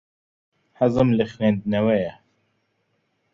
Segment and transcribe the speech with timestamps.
[0.79, 2.13] حەزم لە خوێندنەوەیە.